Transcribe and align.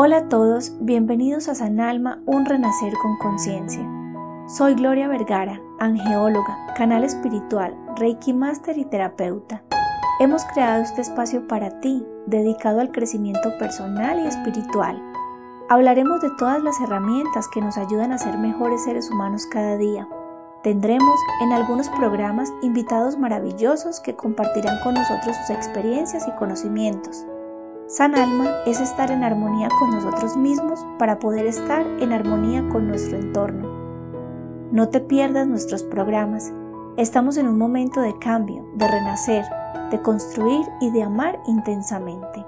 Hola 0.00 0.18
a 0.18 0.28
todos, 0.28 0.74
bienvenidos 0.78 1.48
a 1.48 1.56
San 1.56 1.80
Alma, 1.80 2.22
un 2.24 2.46
renacer 2.46 2.92
con 3.02 3.18
conciencia. 3.18 3.84
Soy 4.46 4.76
Gloria 4.76 5.08
Vergara, 5.08 5.60
angeóloga, 5.80 6.56
canal 6.76 7.02
espiritual, 7.02 7.76
Reiki 7.96 8.32
Master 8.32 8.78
y 8.78 8.84
terapeuta. 8.84 9.64
Hemos 10.20 10.44
creado 10.44 10.84
este 10.84 11.00
espacio 11.00 11.48
para 11.48 11.80
ti, 11.80 12.06
dedicado 12.26 12.78
al 12.78 12.92
crecimiento 12.92 13.58
personal 13.58 14.20
y 14.20 14.28
espiritual. 14.28 15.02
Hablaremos 15.68 16.20
de 16.20 16.30
todas 16.38 16.62
las 16.62 16.80
herramientas 16.80 17.48
que 17.48 17.60
nos 17.60 17.76
ayudan 17.76 18.12
a 18.12 18.18
ser 18.18 18.38
mejores 18.38 18.84
seres 18.84 19.10
humanos 19.10 19.46
cada 19.46 19.76
día. 19.78 20.06
Tendremos 20.62 21.18
en 21.42 21.50
algunos 21.50 21.88
programas 21.88 22.52
invitados 22.62 23.18
maravillosos 23.18 23.98
que 23.98 24.14
compartirán 24.14 24.78
con 24.84 24.94
nosotros 24.94 25.34
sus 25.38 25.50
experiencias 25.50 26.28
y 26.28 26.38
conocimientos. 26.38 27.26
San 27.88 28.14
Alma 28.14 28.50
es 28.66 28.80
estar 28.80 29.10
en 29.10 29.24
armonía 29.24 29.70
con 29.78 29.90
nosotros 29.90 30.36
mismos 30.36 30.84
para 30.98 31.18
poder 31.18 31.46
estar 31.46 31.86
en 32.02 32.12
armonía 32.12 32.68
con 32.68 32.86
nuestro 32.86 33.16
entorno. 33.16 33.66
No 34.70 34.90
te 34.90 35.00
pierdas 35.00 35.46
nuestros 35.46 35.84
programas. 35.84 36.52
Estamos 36.98 37.38
en 37.38 37.48
un 37.48 37.56
momento 37.56 38.02
de 38.02 38.18
cambio, 38.18 38.62
de 38.76 38.86
renacer, 38.86 39.46
de 39.90 40.02
construir 40.02 40.66
y 40.82 40.90
de 40.90 41.02
amar 41.02 41.40
intensamente. 41.46 42.44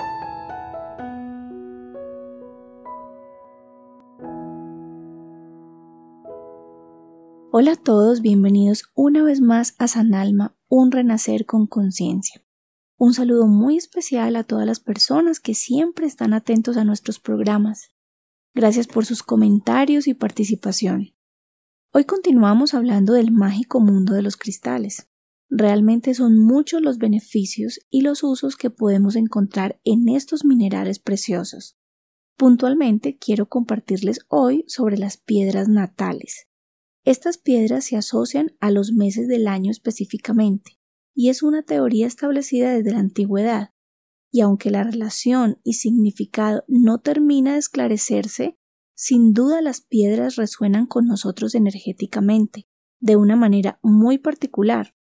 Hola 7.51 7.73
a 7.73 7.77
todos, 7.77 8.21
bienvenidos 8.21 8.93
una 8.95 9.23
vez 9.23 9.41
más 9.41 9.75
a 9.79 9.89
San 9.89 10.13
Alma, 10.13 10.55
un 10.69 10.93
renacer 10.93 11.47
con 11.47 11.67
conciencia. 11.67 12.43
Un 13.03 13.15
saludo 13.15 13.47
muy 13.47 13.79
especial 13.79 14.37
a 14.37 14.45
todas 14.45 14.67
las 14.67 14.79
personas 14.79 15.41
que 15.41 15.55
siempre 15.55 16.07
están 16.07 16.35
atentos 16.35 16.77
a 16.77 16.85
nuestros 16.85 17.19
programas. 17.19 17.95
Gracias 18.55 18.87
por 18.87 19.07
sus 19.07 19.23
comentarios 19.23 20.07
y 20.07 20.13
participación. 20.13 21.15
Hoy 21.95 22.05
continuamos 22.05 22.75
hablando 22.75 23.15
del 23.15 23.31
mágico 23.33 23.81
mundo 23.81 24.13
de 24.13 24.21
los 24.21 24.37
cristales. 24.37 25.09
Realmente 25.49 26.13
son 26.13 26.37
muchos 26.37 26.83
los 26.83 26.99
beneficios 26.99 27.81
y 27.89 28.03
los 28.03 28.23
usos 28.23 28.57
que 28.57 28.69
podemos 28.69 29.17
encontrar 29.17 29.81
en 29.83 30.11
estos 30.11 30.45
minerales 30.45 30.99
preciosos. 30.99 31.79
Puntualmente 32.37 33.17
quiero 33.17 33.49
compartirles 33.49 34.27
hoy 34.29 34.67
sobre 34.69 34.99
las 34.99 35.17
piedras 35.17 35.71
natales. 35.71 36.49
Estas 37.07 37.39
piedras 37.39 37.83
se 37.85 37.97
asocian 37.97 38.53
a 38.61 38.71
los 38.71 38.93
meses 38.93 39.27
del 39.27 39.49
año 39.49 39.71
específicamente 39.71 40.80
y 41.15 41.29
es 41.29 41.43
una 41.43 41.63
teoría 41.63 42.07
establecida 42.07 42.73
desde 42.73 42.93
la 42.93 42.99
antigüedad, 42.99 43.71
y 44.31 44.41
aunque 44.41 44.71
la 44.71 44.85
relación 44.85 45.59
y 45.65 45.75
significado 45.75 46.65
no 46.69 47.01
termina 47.01 47.55
de 47.55 47.59
esclarecerse, 47.59 48.57
sin 48.95 49.33
duda 49.33 49.63
las 49.63 49.81
piedras 49.81 50.37
resuenan 50.37 50.87
con 50.87 51.07
nosotros 51.07 51.55
energéticamente, 51.55 52.69
de 53.01 53.17
una 53.17 53.35
manera 53.35 53.81
muy 53.83 54.19
particular, 54.19 54.95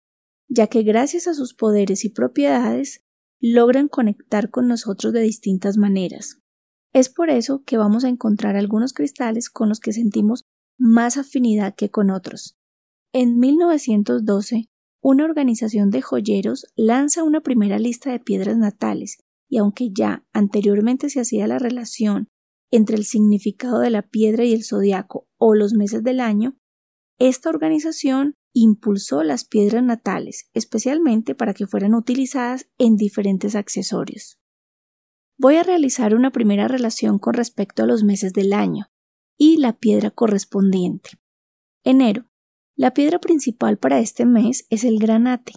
ya 0.48 0.68
que 0.68 0.84
gracias 0.84 1.28
a 1.28 1.34
sus 1.34 1.54
poderes 1.54 2.06
y 2.06 2.10
propiedades 2.10 3.04
logran 3.40 3.88
conectar 3.88 4.50
con 4.50 4.68
nosotros 4.68 5.14
de 5.14 5.22
distintas 5.22 5.78
maneras. 5.78 6.42
Es 6.94 7.10
por 7.10 7.30
eso 7.30 7.64
que 7.66 7.78
vamos 7.78 8.06
a 8.06 8.10
encontrar 8.10 8.56
algunos 8.56 8.94
cristales 8.94 9.50
con 9.50 9.70
los 9.70 9.80
que 9.80 9.94
sentimos 9.94 10.46
más 10.78 11.18
afinidad 11.18 11.76
que 11.76 11.90
con 11.90 12.10
otros. 12.10 12.58
En 13.14 13.40
1912, 13.40 14.70
una 15.10 15.24
organización 15.24 15.90
de 15.90 16.02
joyeros 16.02 16.66
lanza 16.76 17.24
una 17.24 17.40
primera 17.40 17.80
lista 17.80 18.12
de 18.12 18.20
piedras 18.20 18.58
natales, 18.58 19.24
y 19.50 19.58
aunque 19.58 19.92
ya 19.94 20.26
anteriormente 20.34 21.10
se 21.10 21.22
hacía 21.22 21.48
la 21.48 21.60
relación 21.60 22.28
entre 22.72 22.98
el 22.98 23.06
significado 23.06 23.80
de 23.80 23.90
la 23.90 24.02
piedra 24.02 24.44
y 24.44 24.52
el 24.52 24.66
zodiaco 24.66 25.26
o 25.38 25.56
los 25.56 25.72
meses 25.72 26.04
del 26.04 26.20
año, 26.20 26.58
esta 27.20 27.50
organización 27.50 28.34
impulsó 28.54 29.24
las 29.24 29.46
piedras 29.46 29.82
natales, 29.82 30.50
especialmente 30.54 31.36
para 31.36 31.54
que 31.54 31.68
fueran 31.68 31.94
utilizadas 31.94 32.68
en 32.78 32.98
diferentes 32.98 33.56
accesorios. 33.56 34.42
Voy 35.38 35.56
a 35.56 35.64
realizar 35.64 36.16
una 36.16 36.32
primera 36.32 36.68
relación 36.68 37.18
con 37.18 37.34
respecto 37.34 37.84
a 37.84 37.88
los 37.88 38.04
meses 38.04 38.34
del 38.34 38.52
año 38.52 38.88
y 39.38 39.56
la 39.56 39.72
piedra 39.72 40.12
correspondiente. 40.12 41.12
Enero 41.86 42.26
la 42.78 42.94
piedra 42.94 43.20
principal 43.20 43.80
para 43.80 44.00
este 44.00 44.26
mes 44.26 44.68
es 44.70 44.84
el 44.84 45.00
granate. 45.00 45.54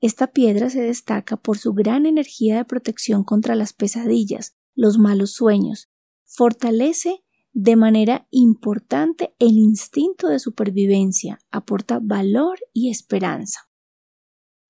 Esta 0.00 0.26
piedra 0.26 0.70
se 0.70 0.82
destaca 0.82 1.36
por 1.36 1.56
su 1.56 1.72
gran 1.72 2.04
energía 2.04 2.56
de 2.56 2.64
protección 2.64 3.22
contra 3.22 3.54
las 3.54 3.72
pesadillas, 3.72 4.56
los 4.74 4.98
malos 4.98 5.34
sueños. 5.34 5.88
Fortalece 6.24 7.22
de 7.52 7.76
manera 7.76 8.26
importante 8.30 9.36
el 9.38 9.56
instinto 9.56 10.26
de 10.26 10.40
supervivencia, 10.40 11.38
aporta 11.52 12.00
valor 12.02 12.58
y 12.72 12.90
esperanza. 12.90 13.60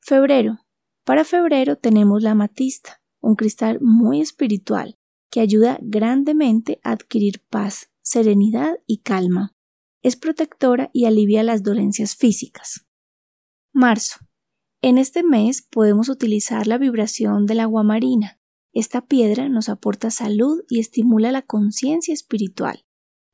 Febrero. 0.01 0.59
Para 1.05 1.25
febrero 1.25 1.77
tenemos 1.77 2.23
la 2.23 2.33
amatista, 2.33 3.03
un 3.21 3.35
cristal 3.35 3.79
muy 3.81 4.21
espiritual 4.21 4.99
que 5.31 5.41
ayuda 5.41 5.79
grandemente 5.81 6.81
a 6.85 6.93
adquirir 6.93 7.43
paz, 7.49 7.91
serenidad 8.03 8.75
y 8.87 8.99
calma 8.99 9.55
es 10.05 10.17
protectora 10.17 10.91
y 10.93 11.07
alivia 11.07 11.43
las 11.43 11.63
dolencias 11.63 12.15
físicas. 12.15 12.87
Marzo. 13.73 14.19
En 14.83 14.99
este 14.99 15.23
mes 15.23 15.63
podemos 15.63 16.11
utilizar 16.11 16.67
la 16.67 16.77
vibración 16.77 17.47
del 17.47 17.61
agua 17.61 17.83
marina. 17.83 18.39
Esta 18.75 19.07
piedra 19.07 19.49
nos 19.49 19.71
aporta 19.71 20.11
salud 20.11 20.63
y 20.69 20.79
estimula 20.79 21.33
la 21.33 21.41
conciencia 21.41 22.13
espiritual. 22.13 22.85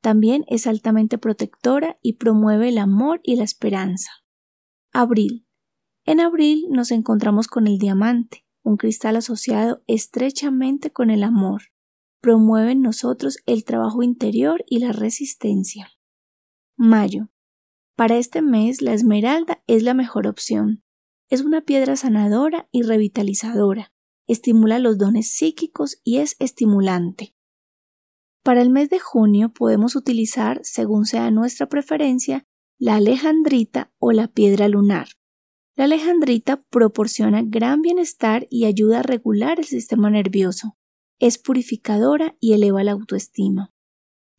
También 0.00 0.44
es 0.46 0.68
altamente 0.68 1.18
protectora 1.18 1.98
y 2.02 2.14
promueve 2.14 2.68
el 2.68 2.78
amor 2.78 3.20
y 3.24 3.34
la 3.34 3.44
esperanza. 3.44 4.12
Abril. 4.92 5.48
En 6.04 6.20
abril 6.20 6.66
nos 6.70 6.92
encontramos 6.92 7.48
con 7.48 7.66
el 7.66 7.78
diamante, 7.78 8.46
un 8.62 8.76
cristal 8.76 9.16
asociado 9.16 9.82
estrechamente 9.88 10.92
con 10.92 11.10
el 11.10 11.24
amor. 11.24 11.62
Promueve 12.20 12.72
en 12.72 12.82
nosotros 12.82 13.38
el 13.46 13.64
trabajo 13.64 14.04
interior 14.04 14.64
y 14.68 14.78
la 14.78 14.92
resistencia. 14.92 15.90
Mayo. 16.82 17.28
Para 17.94 18.16
este 18.16 18.40
mes 18.40 18.80
la 18.80 18.94
esmeralda 18.94 19.62
es 19.66 19.82
la 19.82 19.92
mejor 19.92 20.26
opción. 20.26 20.82
Es 21.28 21.42
una 21.42 21.60
piedra 21.60 21.94
sanadora 21.94 22.70
y 22.72 22.84
revitalizadora, 22.84 23.92
estimula 24.26 24.78
los 24.78 24.96
dones 24.96 25.30
psíquicos 25.30 26.00
y 26.04 26.20
es 26.20 26.36
estimulante. 26.38 27.36
Para 28.42 28.62
el 28.62 28.70
mes 28.70 28.88
de 28.88 28.98
junio 28.98 29.52
podemos 29.52 29.94
utilizar, 29.94 30.60
según 30.62 31.04
sea 31.04 31.30
nuestra 31.30 31.68
preferencia, 31.68 32.46
la 32.78 32.94
alejandrita 32.94 33.92
o 33.98 34.12
la 34.12 34.28
piedra 34.28 34.66
lunar. 34.66 35.08
La 35.76 35.84
alejandrita 35.84 36.62
proporciona 36.70 37.42
gran 37.44 37.82
bienestar 37.82 38.46
y 38.48 38.64
ayuda 38.64 39.00
a 39.00 39.02
regular 39.02 39.58
el 39.58 39.66
sistema 39.66 40.08
nervioso. 40.08 40.78
Es 41.18 41.36
purificadora 41.36 42.38
y 42.40 42.54
eleva 42.54 42.82
la 42.84 42.92
autoestima. 42.92 43.70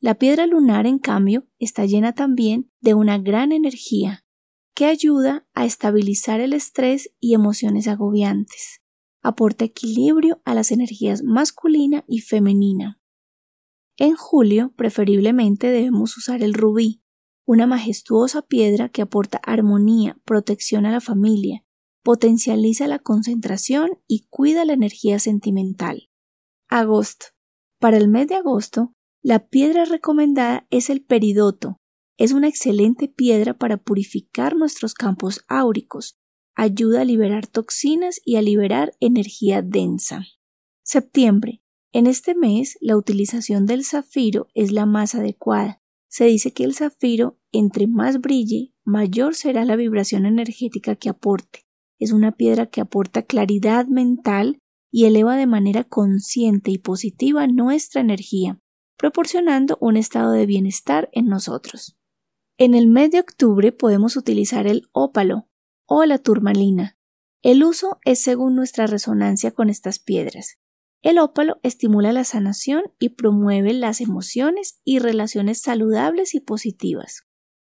La 0.01 0.16
piedra 0.16 0.47
lunar, 0.47 0.88
en 0.88 0.97
cambio, 0.97 1.47
está 1.59 1.85
llena 1.85 2.13
también 2.13 2.72
de 2.81 2.95
una 2.95 3.19
gran 3.19 3.51
energía 3.51 4.25
que 4.73 4.85
ayuda 4.85 5.47
a 5.53 5.66
estabilizar 5.66 6.39
el 6.39 6.53
estrés 6.53 7.13
y 7.19 7.35
emociones 7.35 7.88
agobiantes. 7.88 8.81
Aporta 9.22 9.63
equilibrio 9.63 10.41
a 10.44 10.56
las 10.56 10.72
energías 10.72 11.22
masculina 11.22 12.03
y 12.07 12.22
femenina. 12.22 13.00
En 13.95 14.16
julio, 14.16 14.73
preferiblemente 14.75 15.67
debemos 15.67 16.18
usar 16.18 16.41
el 16.41 16.56
rubí, 16.56 17.03
una 17.45 17.68
majestuosa 17.68 18.41
piedra 18.41 18.89
que 18.89 19.03
aporta 19.03 19.39
armonía, 19.44 20.18
protección 20.25 20.88
a 20.88 20.91
la 20.91 21.01
familia, 21.01 21.63
potencializa 22.01 22.88
la 22.88 22.97
concentración 22.97 24.00
y 24.07 24.25
cuida 24.31 24.66
la 24.66 24.73
energía 24.73 25.19
sentimental. 25.19 26.09
Agosto. 26.69 27.27
Para 27.77 27.97
el 27.97 28.07
mes 28.07 28.27
de 28.27 28.36
agosto 28.36 28.95
la 29.23 29.47
piedra 29.47 29.85
recomendada 29.85 30.65
es 30.71 30.89
el 30.89 31.03
peridoto. 31.03 31.77
Es 32.18 32.31
una 32.31 32.47
excelente 32.47 33.07
piedra 33.07 33.53
para 33.53 33.77
purificar 33.77 34.56
nuestros 34.56 34.95
campos 34.95 35.45
áuricos. 35.47 36.18
Ayuda 36.56 37.01
a 37.01 37.06
liberar 37.06 37.45
toxinas 37.45 38.19
y 38.25 38.38
a 38.38 38.41
liberar 38.41 38.94
energía 39.00 39.62
densa. 39.62 40.25
Septiembre. 40.83 41.62
En 41.94 42.07
este 42.07 42.33
mes, 42.33 42.77
la 42.81 42.97
utilización 42.97 43.68
del 43.68 43.85
zafiro 43.85 44.47
es 44.56 44.71
la 44.71 44.88
más 44.88 45.13
adecuada. 45.13 45.83
Se 46.07 46.25
dice 46.25 46.51
que 46.51 46.63
el 46.63 46.73
zafiro, 46.73 47.38
entre 47.51 47.85
más 47.85 48.21
brille, 48.21 48.73
mayor 48.83 49.35
será 49.35 49.65
la 49.65 49.75
vibración 49.75 50.25
energética 50.25 50.95
que 50.95 51.09
aporte. 51.09 51.68
Es 52.00 52.12
una 52.12 52.31
piedra 52.31 52.65
que 52.65 52.81
aporta 52.81 53.21
claridad 53.21 53.85
mental 53.85 54.57
y 54.89 55.06
eleva 55.06 55.35
de 55.35 55.45
manera 55.45 55.83
consciente 55.83 56.71
y 56.71 56.79
positiva 56.79 57.45
nuestra 57.45 58.01
energía 58.01 58.59
proporcionando 59.01 59.80
un 59.81 59.98
estado 59.98 60.31
de 60.31 60.45
bienestar 60.45 61.09
en 61.12 61.25
nosotros. 61.25 61.98
En 62.59 62.75
el 62.75 62.86
mes 62.86 63.09
de 63.09 63.19
octubre 63.19 63.71
podemos 63.71 64.15
utilizar 64.15 64.68
el 64.68 64.89
ópalo 64.92 65.50
o 65.88 66.06
la 66.06 66.19
turmalina. 66.19 67.00
El 67.42 67.63
uso 67.63 67.98
es 68.06 68.21
según 68.21 68.56
nuestra 68.56 68.86
resonancia 68.86 69.50
con 69.50 69.71
estas 69.71 69.98
piedras. 69.98 70.59
El 71.01 71.18
ópalo 71.18 71.59
estimula 71.63 72.13
la 72.13 72.24
sanación 72.25 72.83
y 73.00 73.09
promueve 73.09 73.74
las 73.74 74.01
emociones 74.01 74.80
y 74.83 75.00
relaciones 75.00 75.59
saludables 75.59 76.36
y 76.36 76.39
positivas. 76.39 77.24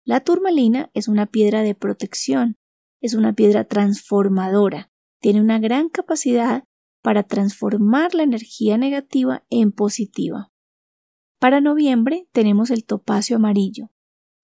La 0.05 0.21
turmalina 0.21 0.91
es 0.93 1.09
una 1.09 1.25
piedra 1.25 1.63
de 1.63 1.75
protección, 1.75 2.59
es 3.01 3.15
una 3.15 3.33
piedra 3.33 3.65
transformadora, 3.65 4.91
tiene 5.19 5.41
una 5.41 5.59
gran 5.59 5.89
capacidad 5.89 6.65
para 7.03 7.23
transformar 7.23 8.15
la 8.15 8.23
energía 8.23 8.77
negativa 8.77 9.47
en 9.49 9.73
positiva. 9.73 10.52
Para 11.43 11.61
noviembre 11.61 12.29
tenemos 12.31 12.71
el 12.71 12.85
topacio 12.85 13.35
amarillo 13.35 13.91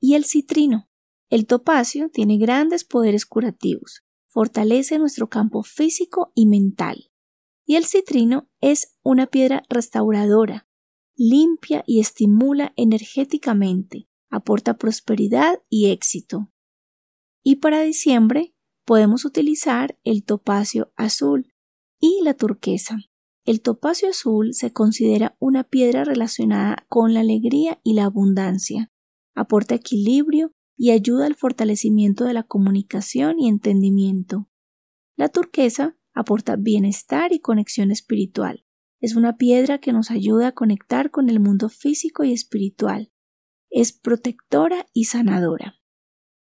y 0.00 0.14
el 0.14 0.24
citrino. 0.24 0.90
El 1.30 1.46
topacio 1.46 2.10
tiene 2.10 2.38
grandes 2.38 2.82
poderes 2.82 3.24
curativos, 3.24 4.02
fortalece 4.26 4.98
nuestro 4.98 5.28
campo 5.28 5.62
físico 5.62 6.32
y 6.34 6.46
mental 6.46 7.12
y 7.68 7.76
el 7.76 7.84
citrino 7.84 8.50
es 8.60 8.96
una 9.04 9.28
piedra 9.28 9.62
restauradora, 9.68 10.66
limpia 11.14 11.84
y 11.86 12.00
estimula 12.00 12.72
energéticamente, 12.74 14.08
aporta 14.28 14.76
prosperidad 14.76 15.62
y 15.68 15.90
éxito. 15.90 16.50
Y 17.44 17.56
para 17.56 17.82
diciembre 17.82 18.56
podemos 18.84 19.24
utilizar 19.24 19.96
el 20.02 20.24
topacio 20.24 20.92
azul 20.96 21.54
y 22.00 22.22
la 22.24 22.34
turquesa. 22.34 22.96
El 23.48 23.62
topacio 23.62 24.10
azul 24.10 24.52
se 24.52 24.74
considera 24.74 25.34
una 25.38 25.64
piedra 25.64 26.04
relacionada 26.04 26.84
con 26.90 27.14
la 27.14 27.20
alegría 27.20 27.80
y 27.82 27.94
la 27.94 28.04
abundancia. 28.04 28.92
Aporta 29.34 29.74
equilibrio 29.74 30.52
y 30.76 30.90
ayuda 30.90 31.24
al 31.24 31.34
fortalecimiento 31.34 32.26
de 32.26 32.34
la 32.34 32.42
comunicación 32.42 33.40
y 33.40 33.48
entendimiento. 33.48 34.50
La 35.16 35.30
turquesa 35.30 35.96
aporta 36.12 36.56
bienestar 36.56 37.32
y 37.32 37.40
conexión 37.40 37.90
espiritual. 37.90 38.66
Es 39.00 39.16
una 39.16 39.38
piedra 39.38 39.78
que 39.78 39.94
nos 39.94 40.10
ayuda 40.10 40.48
a 40.48 40.52
conectar 40.52 41.10
con 41.10 41.30
el 41.30 41.40
mundo 41.40 41.70
físico 41.70 42.24
y 42.24 42.34
espiritual. 42.34 43.10
Es 43.70 43.94
protectora 43.94 44.88
y 44.92 45.04
sanadora. 45.04 45.80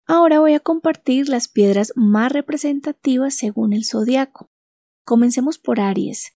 Ahora 0.06 0.40
voy 0.40 0.52
a 0.52 0.60
compartir 0.60 1.30
las 1.30 1.48
piedras 1.48 1.94
más 1.96 2.30
representativas 2.30 3.34
según 3.34 3.72
el 3.72 3.86
zodiaco. 3.86 4.50
Comencemos 5.06 5.56
por 5.56 5.80
Aries. 5.80 6.36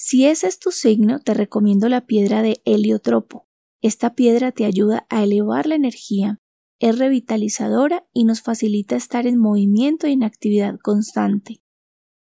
Si 0.00 0.26
ese 0.26 0.46
es 0.46 0.60
tu 0.60 0.70
signo, 0.70 1.18
te 1.18 1.34
recomiendo 1.34 1.88
la 1.88 2.06
piedra 2.06 2.40
de 2.40 2.62
heliotropo. 2.64 3.48
Esta 3.82 4.14
piedra 4.14 4.52
te 4.52 4.64
ayuda 4.64 5.08
a 5.10 5.24
elevar 5.24 5.66
la 5.66 5.74
energía, 5.74 6.38
es 6.78 6.96
revitalizadora 6.96 8.06
y 8.12 8.22
nos 8.22 8.40
facilita 8.40 8.94
estar 8.94 9.26
en 9.26 9.36
movimiento 9.36 10.06
y 10.06 10.12
en 10.12 10.22
actividad 10.22 10.78
constante. 10.80 11.64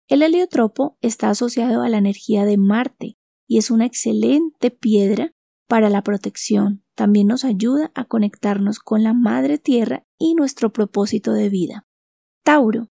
El 0.08 0.20
heliotropo 0.20 0.98
está 1.00 1.30
asociado 1.30 1.80
a 1.80 1.88
la 1.88 1.96
energía 1.96 2.44
de 2.44 2.58
Marte 2.58 3.16
y 3.48 3.56
es 3.56 3.70
una 3.70 3.86
excelente 3.86 4.70
piedra 4.70 5.32
para 5.66 5.88
la 5.88 6.02
protección. 6.02 6.84
También 6.94 7.28
nos 7.28 7.46
ayuda 7.46 7.92
a 7.94 8.04
conectarnos 8.04 8.78
con 8.78 9.02
la 9.02 9.14
Madre 9.14 9.56
Tierra 9.56 10.06
y 10.18 10.34
nuestro 10.34 10.70
propósito 10.70 11.32
de 11.32 11.48
vida. 11.48 11.88
Tauro. 12.42 12.90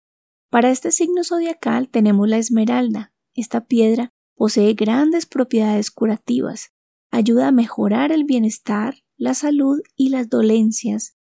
Para 0.49 0.71
este 0.71 0.91
signo 0.91 1.23
zodiacal 1.23 1.87
tenemos 1.87 2.27
la 2.27 2.37
esmeralda. 2.37 3.13
Esta 3.33 3.65
piedra 3.65 4.11
posee 4.37 4.73
grandes 4.73 5.25
propiedades 5.25 5.91
curativas. 5.91 6.71
Ayuda 7.11 7.49
a 7.49 7.51
mejorar 7.51 8.13
el 8.13 8.23
bienestar, 8.23 8.95
la 9.17 9.33
salud 9.33 9.81
y 9.97 10.09
las 10.09 10.29
dolencias. 10.29 11.17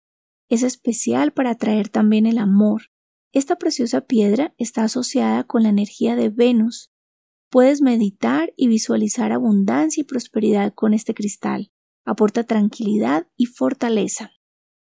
Es 0.49 0.61
especial 0.61 1.33
para 1.33 1.51
atraer 1.51 1.89
también 1.89 2.27
el 2.27 2.37
amor, 2.37 2.83
esta 3.35 3.57
preciosa 3.57 3.99
piedra 3.99 4.55
está 4.57 4.85
asociada 4.85 5.43
con 5.43 5.63
la 5.63 5.67
energía 5.67 6.15
de 6.15 6.29
Venus. 6.29 6.93
Puedes 7.49 7.81
meditar 7.81 8.53
y 8.55 8.69
visualizar 8.69 9.33
abundancia 9.33 9.99
y 9.99 10.03
prosperidad 10.05 10.73
con 10.73 10.93
este 10.93 11.13
cristal. 11.13 11.69
Aporta 12.05 12.45
tranquilidad 12.45 13.27
y 13.35 13.47
fortaleza. 13.47 14.31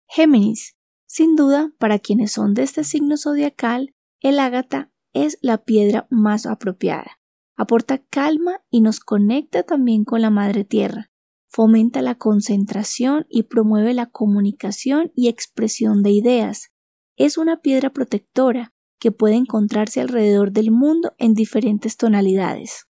Géminis. 0.07 0.77
Sin 1.05 1.35
duda, 1.35 1.73
para 1.79 1.99
quienes 1.99 2.31
son 2.31 2.55
de 2.55 2.63
este 2.63 2.85
signo 2.85 3.17
zodiacal, 3.17 3.93
el 4.21 4.39
ágata 4.39 4.93
es 5.13 5.37
la 5.43 5.65
piedra 5.65 6.07
más 6.09 6.47
apropiada. 6.47 7.19
Aporta 7.57 7.99
calma 7.99 8.65
y 8.71 8.81
nos 8.81 9.01
conecta 9.01 9.63
también 9.63 10.05
con 10.05 10.23
la 10.23 10.31
Madre 10.31 10.65
Tierra. 10.65 11.11
Fomenta 11.49 12.03
la 12.03 12.17
concentración 12.17 13.27
y 13.29 13.45
promueve 13.45 13.95
la 13.95 14.07
comunicación 14.07 15.13
y 15.15 15.29
expresión 15.29 16.03
de 16.03 16.11
ideas 16.11 16.75
es 17.17 17.39
una 17.39 17.61
piedra 17.61 17.91
protectora 17.91 18.73
que 18.99 19.13
puede 19.13 19.37
encontrarse 19.37 20.01
alrededor 20.01 20.53
del 20.53 20.71
mundo 20.71 21.15
en 21.19 21.35
diferentes 21.35 21.97
tonalidades. 21.97 22.87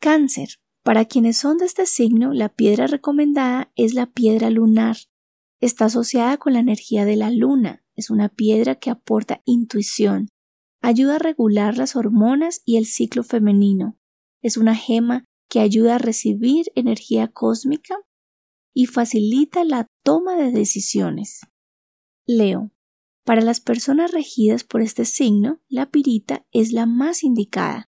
Cáncer. 0.00 0.48
Para 0.82 1.04
quienes 1.06 1.38
son 1.38 1.56
de 1.58 1.64
este 1.64 1.84
signo, 1.84 2.32
la 2.32 2.48
piedra 2.48 2.86
recomendada 2.86 3.72
es 3.74 3.94
la 3.94 4.06
piedra 4.06 4.50
lunar. 4.50 4.96
Está 5.58 5.86
asociada 5.86 6.36
con 6.36 6.52
la 6.52 6.60
energía 6.60 7.04
de 7.04 7.16
la 7.16 7.30
luna. 7.30 7.84
Es 7.96 8.10
una 8.10 8.28
piedra 8.28 8.76
que 8.76 8.90
aporta 8.90 9.42
intuición, 9.46 10.28
ayuda 10.86 11.16
a 11.16 11.18
regular 11.18 11.76
las 11.76 11.96
hormonas 11.96 12.62
y 12.64 12.76
el 12.76 12.86
ciclo 12.86 13.24
femenino. 13.24 13.98
Es 14.40 14.56
una 14.56 14.76
gema 14.76 15.24
que 15.48 15.58
ayuda 15.58 15.96
a 15.96 15.98
recibir 15.98 16.66
energía 16.76 17.26
cósmica 17.26 17.96
y 18.72 18.86
facilita 18.86 19.64
la 19.64 19.88
toma 20.04 20.36
de 20.36 20.52
decisiones. 20.52 21.40
Leo. 22.24 22.70
Para 23.24 23.40
las 23.40 23.58
personas 23.58 24.12
regidas 24.12 24.62
por 24.62 24.80
este 24.80 25.04
signo, 25.04 25.60
la 25.68 25.90
pirita 25.90 26.46
es 26.52 26.70
la 26.70 26.86
más 26.86 27.24
indicada. 27.24 27.88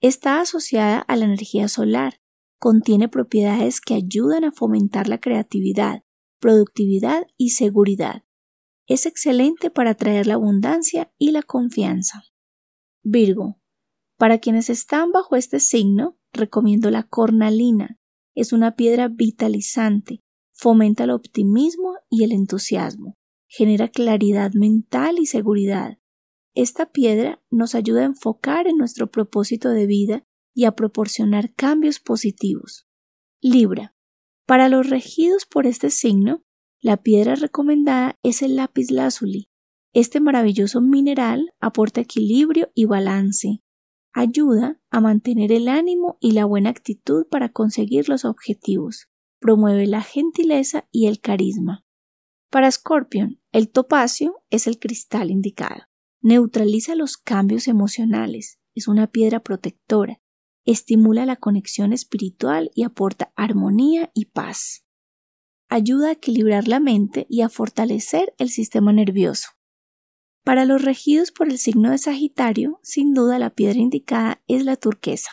Está 0.00 0.40
asociada 0.40 1.00
a 1.00 1.16
la 1.16 1.26
energía 1.26 1.68
solar, 1.68 2.22
contiene 2.58 3.10
propiedades 3.10 3.82
que 3.82 3.92
ayudan 3.92 4.44
a 4.44 4.52
fomentar 4.52 5.06
la 5.06 5.20
creatividad, 5.20 6.02
productividad 6.40 7.26
y 7.36 7.50
seguridad. 7.50 8.24
Es 8.86 9.04
excelente 9.04 9.70
para 9.70 9.90
atraer 9.90 10.26
la 10.26 10.34
abundancia 10.34 11.12
y 11.18 11.32
la 11.32 11.42
confianza. 11.42 12.22
Virgo. 13.02 13.60
Para 14.16 14.38
quienes 14.38 14.70
están 14.70 15.12
bajo 15.12 15.36
este 15.36 15.60
signo, 15.60 16.18
recomiendo 16.32 16.90
la 16.90 17.04
cornalina. 17.04 17.98
Es 18.34 18.52
una 18.52 18.76
piedra 18.76 19.08
vitalizante, 19.08 20.22
fomenta 20.52 21.04
el 21.04 21.10
optimismo 21.10 21.94
y 22.08 22.24
el 22.24 22.32
entusiasmo 22.32 23.18
genera 23.48 23.88
claridad 23.88 24.52
mental 24.52 25.18
y 25.18 25.26
seguridad. 25.26 25.98
Esta 26.54 26.92
piedra 26.92 27.42
nos 27.50 27.74
ayuda 27.74 28.02
a 28.02 28.06
enfocar 28.06 28.66
en 28.66 28.76
nuestro 28.76 29.10
propósito 29.10 29.70
de 29.70 29.86
vida 29.86 30.24
y 30.54 30.64
a 30.64 30.72
proporcionar 30.72 31.54
cambios 31.54 31.98
positivos. 31.98 32.86
Libra. 33.40 33.94
Para 34.46 34.68
los 34.68 34.88
regidos 34.88 35.46
por 35.46 35.66
este 35.66 35.90
signo, 35.90 36.44
la 36.80 36.98
piedra 36.98 37.34
recomendada 37.34 38.18
es 38.22 38.42
el 38.42 38.56
lápiz 38.56 38.90
lazuli. 38.90 39.47
Este 39.94 40.20
maravilloso 40.20 40.80
mineral 40.80 41.54
aporta 41.60 42.00
equilibrio 42.00 42.70
y 42.74 42.84
balance. 42.84 43.62
Ayuda 44.12 44.80
a 44.90 45.00
mantener 45.00 45.52
el 45.52 45.68
ánimo 45.68 46.18
y 46.20 46.32
la 46.32 46.44
buena 46.44 46.70
actitud 46.70 47.26
para 47.30 47.50
conseguir 47.50 48.08
los 48.08 48.24
objetivos. 48.24 49.08
Promueve 49.40 49.86
la 49.86 50.02
gentileza 50.02 50.88
y 50.90 51.06
el 51.06 51.20
carisma. 51.20 51.84
Para 52.50 52.70
Scorpion, 52.70 53.40
el 53.52 53.70
topacio 53.70 54.42
es 54.50 54.66
el 54.66 54.78
cristal 54.78 55.30
indicado. 55.30 55.82
Neutraliza 56.20 56.94
los 56.94 57.16
cambios 57.16 57.68
emocionales, 57.68 58.58
es 58.74 58.88
una 58.88 59.06
piedra 59.06 59.40
protectora, 59.40 60.20
estimula 60.64 61.24
la 61.26 61.36
conexión 61.36 61.92
espiritual 61.92 62.70
y 62.74 62.82
aporta 62.82 63.32
armonía 63.36 64.10
y 64.14 64.26
paz. 64.26 64.84
Ayuda 65.68 66.08
a 66.08 66.12
equilibrar 66.12 66.66
la 66.66 66.80
mente 66.80 67.26
y 67.28 67.42
a 67.42 67.48
fortalecer 67.48 68.34
el 68.38 68.50
sistema 68.50 68.92
nervioso. 68.92 69.48
Para 70.48 70.64
los 70.64 70.80
regidos 70.80 71.30
por 71.30 71.50
el 71.50 71.58
signo 71.58 71.90
de 71.90 71.98
Sagitario, 71.98 72.80
sin 72.82 73.12
duda 73.12 73.38
la 73.38 73.50
piedra 73.50 73.80
indicada 73.80 74.40
es 74.46 74.64
la 74.64 74.76
turquesa. 74.76 75.30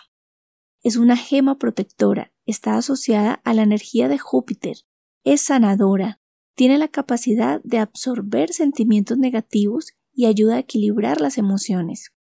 Es 0.83 0.97
una 0.97 1.15
gema 1.15 1.57
protectora, 1.57 2.33
está 2.45 2.75
asociada 2.75 3.35
a 3.45 3.53
la 3.53 3.61
energía 3.61 4.09
de 4.09 4.17
Júpiter, 4.17 4.75
es 5.23 5.39
sanadora, 5.39 6.19
tiene 6.53 6.77
la 6.77 6.89
capacidad 6.89 7.61
de 7.63 7.77
absorber 7.77 8.51
sentimientos 8.51 9.17
negativos 9.17 9.93
y 10.11 10.25
ayuda 10.25 10.55
a 10.55 10.59
equilibrar 10.59 11.21
las 11.21 11.37
emociones. 11.37 12.11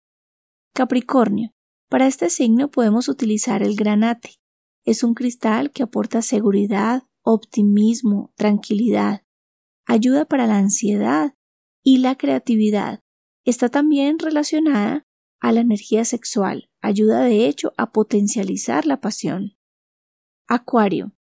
Capricornio. 0.72 1.52
Para 1.88 2.06
este 2.06 2.30
signo 2.30 2.70
podemos 2.70 3.08
utilizar 3.08 3.64
el 3.64 3.74
granate. 3.74 4.36
Es 4.84 5.02
un 5.02 5.14
cristal 5.14 5.72
que 5.72 5.82
aporta 5.82 6.22
seguridad, 6.22 7.02
optimismo, 7.22 8.32
tranquilidad. 8.36 9.24
Ayuda 9.84 10.26
para 10.26 10.46
la 10.46 10.58
ansiedad 10.58 11.34
y 11.84 11.98
la 11.98 12.16
creatividad. 12.16 13.04
Está 13.44 13.68
también 13.68 14.18
relacionada 14.18 15.06
a 15.38 15.52
la 15.52 15.60
energía 15.60 16.04
sexual. 16.04 16.70
Ayuda 16.80 17.22
de 17.22 17.46
hecho 17.46 17.74
a 17.76 17.92
potencializar 17.92 18.86
la 18.86 19.00
pasión. 19.00 19.56
Acuario. 20.48 21.14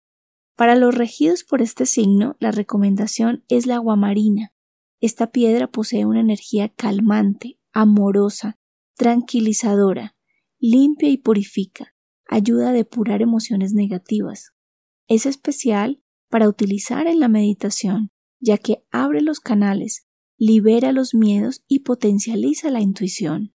Para 0.56 0.76
los 0.76 0.96
regidos 0.96 1.44
por 1.44 1.62
este 1.62 1.86
signo, 1.86 2.38
la 2.40 2.52
recomendación 2.52 3.44
es 3.50 3.68
la 3.68 3.76
aguamarina. 3.76 4.54
Esta 5.02 5.32
piedra 5.32 5.68
posee 5.70 6.06
una 6.06 6.22
energía 6.22 6.70
calmante, 6.70 7.60
amorosa, 7.74 8.58
tranquilizadora, 8.96 10.16
limpia 10.60 11.10
y 11.10 11.18
purifica. 11.18 11.94
ayuda 12.30 12.70
a 12.70 12.74
depurar 12.74 13.22
emociones 13.22 13.74
negativas. 13.74 14.54
Es 15.08 15.26
especial 15.26 16.02
para 16.30 16.48
utilizar 16.48 17.06
en 17.06 17.20
la 17.20 17.28
meditación, 17.28 18.12
ya 18.40 18.58
que 18.58 18.86
abre 18.90 19.22
los 19.22 19.40
canales, 19.40 20.08
libera 20.38 20.92
los 20.92 21.14
miedos 21.14 21.64
y 21.68 21.80
potencializa 21.80 22.70
la 22.70 22.82
intuición. 22.82 23.54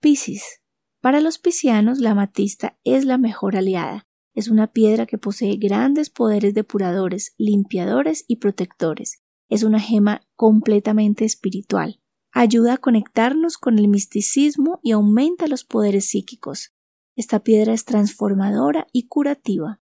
Piscis. 0.00 0.60
Para 1.00 1.20
los 1.20 1.38
piscianos, 1.38 1.98
la 1.98 2.12
amatista 2.12 2.78
es 2.84 3.04
la 3.04 3.18
mejor 3.18 3.56
aliada. 3.56 4.06
Es 4.34 4.48
una 4.48 4.72
piedra 4.72 5.06
que 5.06 5.18
posee 5.18 5.56
grandes 5.56 6.10
poderes 6.10 6.54
depuradores, 6.54 7.34
limpiadores 7.38 8.24
y 8.28 8.36
protectores. 8.36 9.22
Es 9.48 9.62
una 9.62 9.80
gema 9.80 10.22
completamente 10.36 11.24
espiritual. 11.24 12.00
Ayuda 12.32 12.74
a 12.74 12.78
conectarnos 12.78 13.58
con 13.58 13.78
el 13.78 13.88
misticismo 13.88 14.80
y 14.82 14.92
aumenta 14.92 15.48
los 15.48 15.64
poderes 15.64 16.06
psíquicos. 16.06 16.72
Esta 17.14 17.40
piedra 17.40 17.74
es 17.74 17.84
transformadora 17.84 18.86
y 18.92 19.06
curativa. 19.06 19.81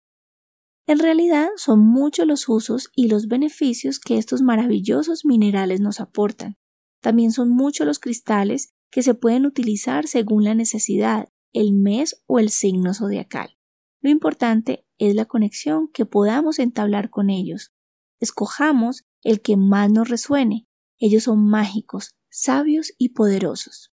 En 0.89 1.01
realidad 1.01 1.51
son 1.57 1.81
muchos 1.81 2.27
los 2.27 2.49
usos 2.49 2.91
y 2.97 3.09
los 3.09 3.29
beneficios 3.29 4.01
que 4.01 4.17
estos 4.17 4.41
maravillosos 4.41 5.27
minerales 5.27 5.83
nos 5.83 6.01
aportan. 6.01 6.57
También 7.03 7.31
son 7.31 7.51
muchos 7.51 7.87
los 7.87 7.99
cristales 7.99 8.73
que 8.91 9.03
se 9.03 9.13
pueden 9.13 9.45
utilizar 9.45 10.07
según 10.07 10.45
la 10.45 10.55
necesidad, 10.55 11.29
el 11.53 11.75
mes 11.75 12.25
o 12.27 12.39
el 12.39 12.49
signo 12.49 12.95
zodiacal. 12.95 13.59
Lo 14.01 14.09
importante 14.09 14.87
es 14.97 15.15
la 15.15 15.27
conexión 15.27 15.89
que 15.93 16.07
podamos 16.07 16.59
entablar 16.59 17.11
con 17.11 17.29
ellos. 17.29 17.75
Escojamos 18.19 19.05
el 19.23 19.43
que 19.43 19.59
más 19.59 19.91
nos 19.91 20.09
resuene. 20.09 20.67
Ellos 20.99 21.25
son 21.25 21.45
mágicos, 21.45 22.17
sabios 22.31 22.95
y 22.97 23.11
poderosos. 23.11 23.93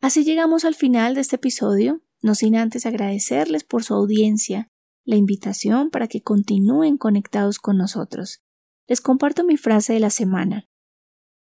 Así 0.00 0.22
llegamos 0.22 0.64
al 0.64 0.76
final 0.76 1.16
de 1.16 1.22
este 1.22 1.34
episodio, 1.34 2.00
no 2.20 2.36
sin 2.36 2.54
antes 2.54 2.86
agradecerles 2.86 3.64
por 3.64 3.82
su 3.82 3.94
audiencia, 3.94 4.71
la 5.04 5.16
invitación 5.16 5.90
para 5.90 6.08
que 6.08 6.22
continúen 6.22 6.96
conectados 6.96 7.58
con 7.58 7.76
nosotros. 7.76 8.42
Les 8.86 9.00
comparto 9.00 9.44
mi 9.44 9.56
frase 9.56 9.94
de 9.94 10.00
la 10.00 10.10
semana. 10.10 10.68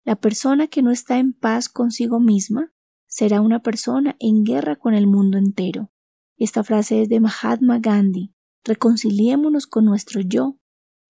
La 0.03 0.15
persona 0.15 0.67
que 0.67 0.81
no 0.81 0.91
está 0.91 1.19
en 1.19 1.33
paz 1.33 1.69
consigo 1.69 2.19
misma 2.19 2.73
será 3.07 3.41
una 3.41 3.61
persona 3.61 4.15
en 4.19 4.43
guerra 4.43 4.77
con 4.77 4.93
el 4.93 5.07
mundo 5.07 5.37
entero. 5.37 5.91
Esta 6.37 6.63
frase 6.63 7.01
es 7.01 7.09
de 7.09 7.19
Mahatma 7.19 7.79
Gandhi. 7.79 8.33
Reconciliémonos 8.63 9.67
con 9.67 9.85
nuestro 9.85 10.21
yo. 10.21 10.57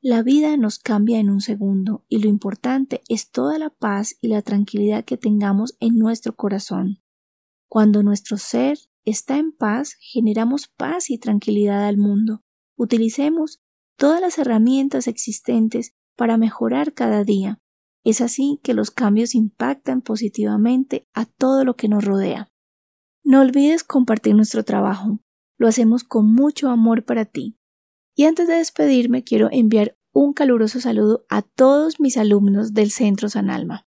La 0.02 0.24
vida 0.24 0.56
nos 0.58 0.80
cambia 0.80 1.20
en 1.20 1.30
un 1.30 1.42
segundo 1.42 2.06
y 2.08 2.20
lo 2.20 2.30
importante 2.30 3.02
es 3.10 3.30
toda 3.32 3.60
la 3.60 3.70
paz 3.70 4.16
y 4.22 4.30
la 4.30 4.42
tranquilidad 4.42 5.04
que 5.04 5.18
tengamos 5.18 5.76
en 5.80 5.98
nuestro 5.98 6.36
corazón. 6.36 7.04
Cuando 7.68 8.02
nuestro 8.02 8.38
ser 8.38 8.80
está 9.10 9.38
en 9.38 9.52
paz, 9.52 9.98
generamos 10.00 10.68
paz 10.68 11.10
y 11.10 11.18
tranquilidad 11.18 11.86
al 11.86 11.98
mundo. 11.98 12.44
Utilicemos 12.78 13.62
todas 13.98 14.22
las 14.22 14.38
herramientas 14.38 15.08
existentes 15.08 15.94
para 16.16 16.38
mejorar 16.38 16.94
cada 16.94 17.24
día. 17.24 17.60
Es 18.04 18.22
así 18.22 18.60
que 18.64 18.74
los 18.74 18.92
cambios 18.92 19.36
impactan 19.36 20.02
positivamente 20.02 21.08
a 21.14 21.26
todo 21.26 21.66
lo 21.66 21.76
que 21.76 21.90
nos 21.90 22.06
rodea. 22.06 22.50
No 23.24 23.42
olvides 23.42 23.84
compartir 23.84 24.36
nuestro 24.36 24.64
trabajo. 24.64 25.20
Lo 25.58 25.68
hacemos 25.68 26.04
con 26.04 26.34
mucho 26.34 26.70
amor 26.70 27.04
para 27.04 27.26
ti. 27.26 27.58
Y 28.16 28.26
antes 28.26 28.48
de 28.48 28.56
despedirme, 28.56 29.24
quiero 29.24 29.50
enviar 29.52 29.98
un 30.14 30.34
caluroso 30.34 30.80
saludo 30.80 31.26
a 31.30 31.42
todos 31.42 32.00
mis 32.00 32.18
alumnos 32.18 32.74
del 32.74 32.92
Centro 32.92 33.30
San 33.30 33.50
Alma. 33.50 33.88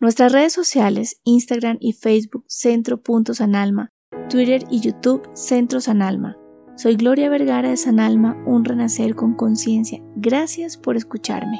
Nuestras 0.00 0.32
redes 0.32 0.52
sociales, 0.52 1.20
Instagram 1.24 1.78
y 1.80 1.92
Facebook, 1.92 2.44
Centro.sanalma, 2.48 3.93
Twitter 4.28 4.64
y 4.70 4.80
YouTube, 4.80 5.28
Centro 5.34 5.80
San 5.80 6.02
Alma. 6.02 6.36
Soy 6.76 6.96
Gloria 6.96 7.28
Vergara 7.30 7.68
de 7.68 7.76
San 7.76 8.00
Alma, 8.00 8.36
un 8.46 8.64
renacer 8.64 9.14
con 9.14 9.34
conciencia. 9.34 10.00
Gracias 10.16 10.76
por 10.76 10.96
escucharme. 10.96 11.58